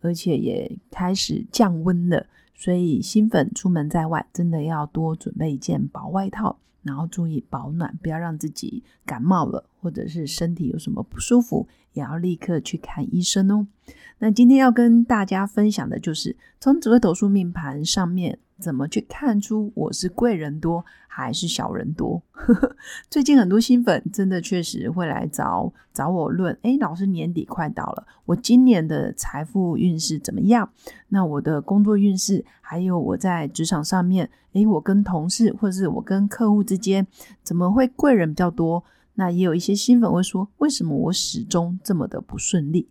[0.00, 13.66] 而且也开始降温了，所以新粉出门在外，真的要多准备一件薄外套，然后注意保暖，不要让自己感冒了，或者是身体有什么不舒服，也要立刻去看医生哦。
[14.18, 18.38] 那今天要跟大家分享的就是从紫微斗数命盘上面。
[18.60, 22.22] 怎么去看出我是贵人多还是小人多？
[23.08, 30.70] 最近很多新粉真的确实会来找找我论，哎，老师年底快到了，我今年的财富运势怎么样？
[31.08, 37.06] 那我的工作运势，还有我在职场上面，哎，我跟同事或者是我跟客户之间，
[37.42, 38.84] 怎么会贵人比较多？
[39.14, 42.88] 那也有一些新粉会说，为什么我始终这么的不顺利？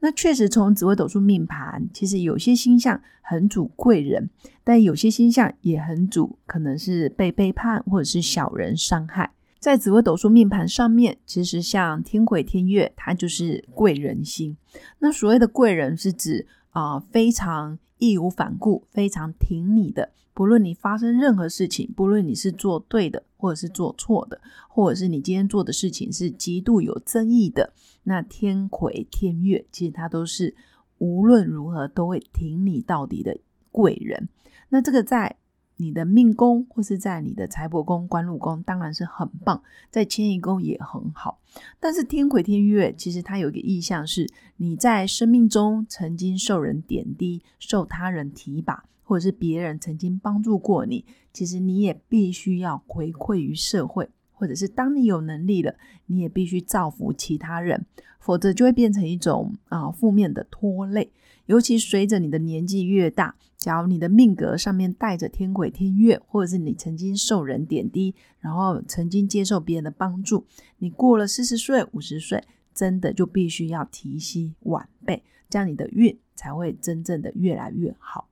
[0.00, 4.30] 那确实，从紫微斗数命盘，其实有些星象很主贵人，
[4.64, 9.32] 但有些星象也很主，可能是被背叛或者是小人伤害。
[9.58, 14.56] 在紫微斗数命盘上面，其实像天魁、天月，它就是贵人星。
[15.00, 20.10] 那所谓的贵人，是指啊非常义无反顾、非常挺你的。
[20.34, 27.72] 不论你发生任何事情，不论你是做对的，或者是做错的，或者是你今天做的事情是极度有争议的，
[28.04, 30.54] 那天魁天月其实他都是
[30.98, 33.36] 无论如何都会挺你到底的
[33.70, 34.28] 贵人。
[34.70, 35.36] 那这个在
[35.80, 41.40] 你的命宫或是在你的财帛宫、官禄宫当然是很棒，在迁移宫也很好。
[41.80, 44.28] 但是天魁天月其实它有一个意象是，
[44.58, 48.84] 你在生命中曾经受人点滴，受他人提拔。
[49.02, 55.74] 或者是别人曾经帮助过你，其实你也必须要回馈于社会，或者是当你有能力了，
[56.06, 57.84] 你也必须造福其他人，
[58.20, 61.10] 否则就会变成一种啊负面的拖累。
[61.50, 70.46] 尤其随着你的年纪越大，假如你的命格上面带着天鬼天月，或者是你曾经受人点滴，然后曾经接受别人的帮助，
[70.78, 78.28] 你过了四十岁、五十岁，真的就必须要提携晚辈，这样你的运才会真正的越来越好。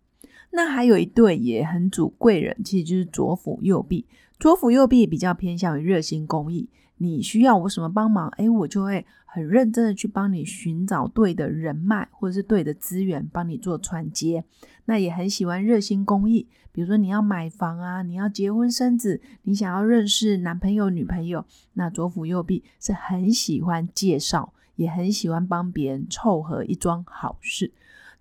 [0.53, 4.07] 那还有一对也很主贵人，其实就是左辅右弼。
[4.39, 6.69] 左辅右弼比较偏向于热心公益，
[6.99, 14.45] 你需要我什么帮忙，哎，我就会很认真的去帮你寻找对的人脉或者是对的资源，帮你做传接。
[14.85, 21.45] 那也很喜欢热心公益，比如说你要买房啊，你要结婚生子，你想要认识男朋友女朋友，
[21.75, 27.73] 那左辅右弼是很喜欢介绍，也很喜欢帮别人凑合一桩好事。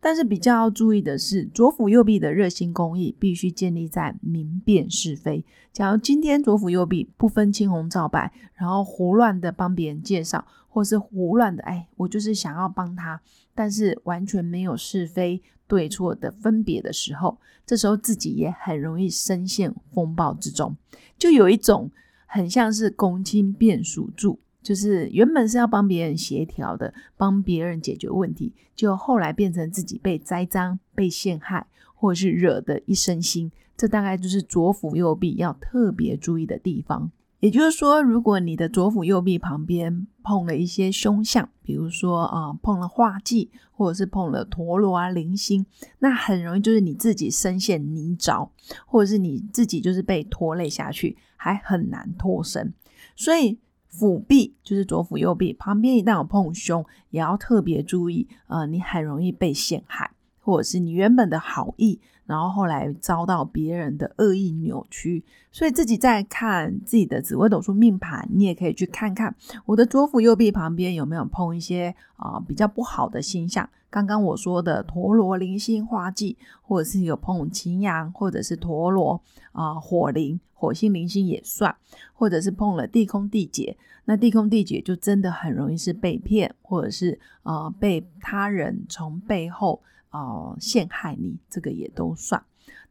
[0.08, 5.44] 但是比较要注意的是，左辅右弼的热心公益必须建立在明辨是非。
[5.74, 13.20] 假如今天左辅右弼不分青红皂白，然后胡乱的帮别人介绍，或是胡乱的，哎，我就是想要帮他，
[13.54, 20.78] 但是完全没有是非对错的分别的时候，这时候自己也很容易深陷风暴之中，
[21.18, 21.92] 就有一种
[22.26, 24.40] 很像是公卿变属柱。
[24.68, 33.50] 就是原本是要帮别人协调的，帮别人解决问题，就后来变成自己被栽赃、被陷害，或者是惹得一身腥。
[33.78, 37.10] 这大概就是左辅右弼要特别注意的地方。
[37.40, 45.66] 也就是说，如果你的左辅右弼旁边碰了一些凶相，比如说啊碰了化忌，或者是碰了陀螺啊零星，
[46.00, 48.50] 那很容易就是你自己深陷泥沼，
[48.86, 52.74] 或者是你自己就是被拖累下去，还很难脱身。
[53.16, 53.60] 所以。
[53.90, 58.28] 辅弼就是左腹右臂，旁边一旦有碰胸，也要特别注意。
[58.48, 65.24] 呃，你很容易被陷害，或者是你原本的好意，然后后来遭到别人的恶意扭曲。
[65.52, 73.68] 所以自己在看自己的紫微斗数命盘，你也可以去看看我的左腹右臂旁边有没有碰一些啊比较不好的星象。
[73.90, 80.40] 刚刚我说的陀螺、零星、化忌，或者是有碰擎羊，或者是陀螺啊火灵。
[80.60, 81.76] 火星、零星也算，
[82.16, 89.80] 或者是碰了地空、地劫，那地空、地劫就真的很容易是被骗，或者是啊被他人从背后
[90.10, 92.44] 呃陷害你，这个也都算。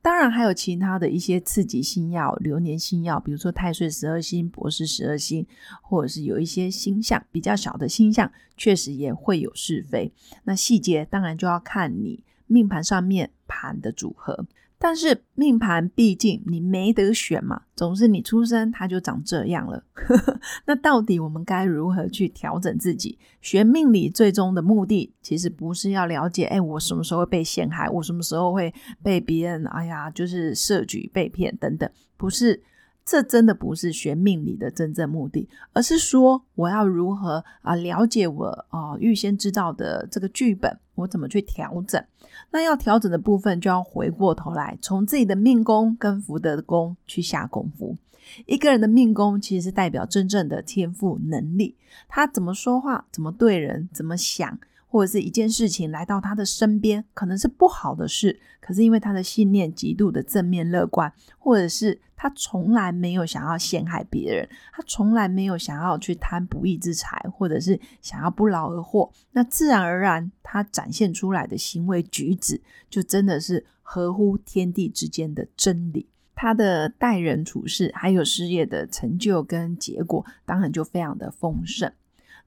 [0.03, 5.45] 当然还有其他的一些刺激星耀、流年星耀，比如说太岁十二星、博士十二星，
[5.83, 10.13] 或者是有一些星象比较小的星象，确实也会有是非。
[10.45, 14.47] 那细节当然就要看你命盘上面盘的组合。
[14.79, 19.83] 但是命盘毕竟你没得选嘛，总是你出生它就长这样了。
[20.67, 23.19] 那到底我们该如何去调整自己？
[23.41, 32.63] 学命理最终的目的，其实不是要了解，哎，我什么时候会被陷害，我什么时候会被别人，哎呀，就是设局被骗等等，不是。
[33.07, 42.05] 这真的不是学命理的真正目的，而是说我要如何啊了解我啊预先知道的这个剧本，我怎么去调整？
[42.51, 47.97] 那要调整的部分，就要回过头来，从自己的命宫跟福德宫去下功夫。
[48.45, 51.77] 一个人的命宫其实是代表真正的天赋能力，
[52.09, 54.59] 他怎么说话，怎么对人，怎么想。
[54.97, 76.09] 或者是一件事情来到他的身边，可能是不好的事，可是因为他的信念极度的正面乐观，或者是他从来没有想要陷害别人，他从来没有想要去贪不义之财，或者是想要不劳而获，那自然而然他展现出来的行为举止，就真的是合乎天地之间的真理。
[76.35, 81.93] 他的待人处事，还有事业的成就跟结果，当然就非常的丰盛。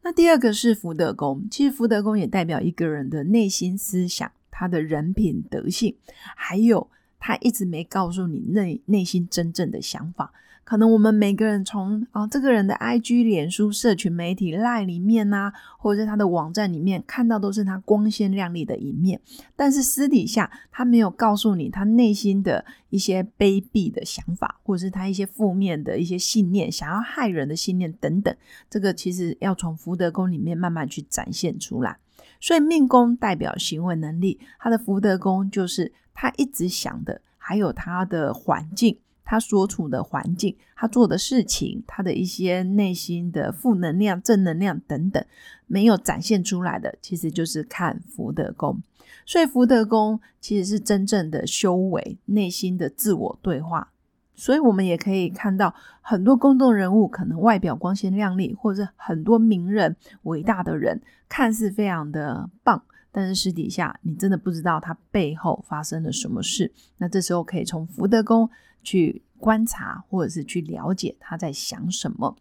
[0.02, 5.96] 那第二个是福德宫，其实福德宫也代表一个人的内心思想，他的人品德性，
[6.36, 6.90] 还有
[7.20, 10.32] 他一直没告诉你内内心真正的想法。
[10.64, 19.20] 可能我们每个人从啊这个人的 IG、脸书、社群媒体、Line 里面呐，或者是他的网站里面看到都是他光鲜亮丽的一面，
[19.56, 28.36] 但是私底下他没有告诉你他内心的一些卑鄙的想法，或者是他一些负面的一些信念，想要害人的信念等等。
[28.70, 31.98] 这个其实要从福德宫里面慢慢去展现出来。
[32.40, 38.98] 所以命宫代表行为能力，他的福德宫就是他一直想的，还有他的环境。
[39.32, 45.24] 他所处的环境，他做的事情，他的一些内心的负能量、正能量等等，
[45.68, 48.82] 没有展现出来的，其实就是看福德宫。
[49.28, 53.92] 所以福德宫其实是真正的修为，内心的自我对话。
[54.40, 62.82] 所以我们也可以看到很多公众人物，可能外表光鲜亮丽，或者很多名人、伟大的人，看似非常的棒，
[63.12, 66.72] 但是私底下你真的不知道他背后发生了什么事。
[66.98, 68.50] 那这时候可以从福德宫。
[68.82, 72.34] 去观察，或者是去了解他在想什么。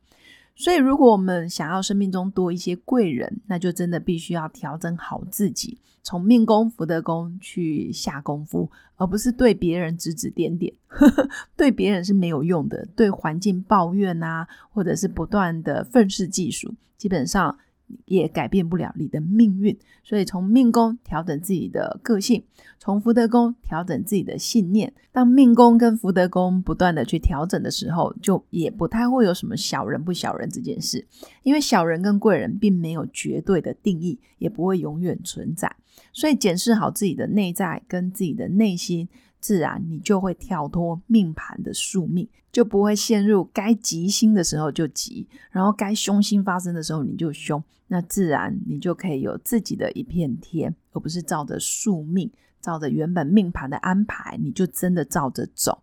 [0.59, 10.75] 所以，如果我们想要生命中多一些贵人，那就真的必须要调整好自己，从命功、福德功去下功夫，而不是对别人指指点点。
[11.57, 17.57] 对别人是没有用的，对环境抱怨啊，或者是不断的愤世嫉俗，基本上。
[18.05, 22.43] 也改变不了你的命运，所以从命宫调整自己的个性，
[22.79, 24.93] 从福德宫调整自己的信念。
[25.13, 31.07] 当命宫跟福德宫不断的去调整的时候，就也不太会有什么小人不小人这件事，
[31.43, 35.75] 因为小人跟贵人并没有绝对的定义，也不会永远存在。
[36.13, 39.09] 所以检视好自己的内在跟自己的内心。
[39.41, 47.63] 自然，你就会跳脱命盘的宿命，就不会陷入该吉星的时候就吉，然后该凶星发生的时候你就凶。
[47.87, 52.31] 那自然，你就可以有自己的一片天，而不是照着宿命，
[52.61, 55.83] 照着原本命盘的安排，你就真的照着走。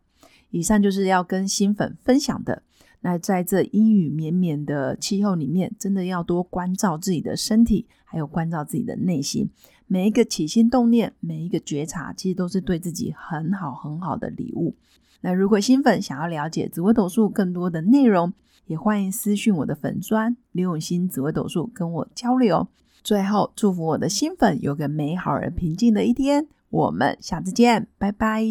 [0.51, 2.61] 以上就是要跟新粉分享的。
[3.05, 9.47] 那在这阴雨绵绵的气候里面，真的要多关照自己的身体，还有关照自己的内心。
[9.85, 14.73] 每一个起心动念，每一个觉察，其实都是对自己很好很好的礼物。
[15.21, 18.33] 那如果新粉想要了解紫微斗数更多的内容，
[18.65, 22.67] 也欢迎私讯我的粉砖刘永新紫微斗数跟我交流。
[23.03, 26.47] 最后，祝福我的新粉有个美好而平静的一天。
[26.71, 28.43] 我们下次见，拜拜。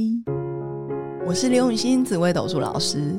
[1.26, 3.18] 我是刘永新紫微斗数老师，